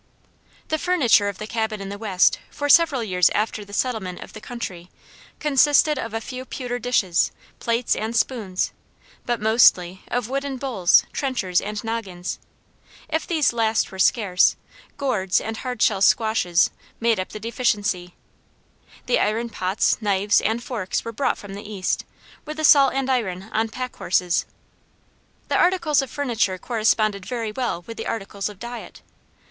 The 0.69 0.79
furniture 0.79 1.29
of 1.29 1.37
the 1.37 1.45
cabin 1.45 1.79
in 1.79 1.89
the 1.89 1.97
West, 1.99 2.39
for 2.49 2.67
several 2.69 3.03
years 3.03 3.29
after 3.35 3.63
the 3.63 3.71
settlement 3.71 4.21
of 4.21 4.33
the 4.33 4.41
country, 4.41 4.89
consisted 5.39 5.99
of 5.99 6.11
a 6.15 6.19
few 6.19 6.43
pewter 6.43 6.79
dishes, 6.79 7.31
plates, 7.59 7.95
and 7.95 8.15
spoons, 8.15 8.71
but 9.27 9.39
mostly 9.39 10.01
of 10.07 10.27
wooden 10.27 10.57
bowls, 10.57 11.03
trenchers, 11.13 11.61
and 11.61 11.83
noggins; 11.83 12.39
if 13.09 13.27
these 13.27 13.53
last 13.53 13.91
were 13.91 13.99
scarce, 13.99 14.55
gourds 14.97 15.39
and 15.39 15.57
hard 15.57 15.79
shell 15.83 16.01
squashes 16.01 16.71
made 16.99 17.19
up 17.19 17.29
the 17.29 17.39
deficiency; 17.39 18.15
the 19.05 19.19
iron 19.19 19.49
pots, 19.49 20.01
knives, 20.01 20.41
and 20.41 20.63
forks 20.63 21.05
were 21.05 21.11
brought 21.11 21.37
from 21.37 21.53
the 21.53 21.71
East, 21.71 22.05
with 22.43 22.57
the 22.57 22.63
salt 22.65 22.95
and 22.95 23.07
iron 23.07 23.51
on 23.53 23.69
pack 23.69 23.95
horses. 23.97 24.47
The 25.47 25.57
articles 25.59 26.01
of 26.01 26.09
furniture 26.09 26.57
corresponded 26.57 27.23
very 27.23 27.51
well 27.51 27.83
with 27.85 27.97
the 27.97 28.07
articles 28.07 28.49
of 28.49 28.57
diet. 28.57 29.03